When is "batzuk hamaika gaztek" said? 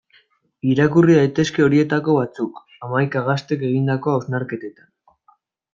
2.21-3.69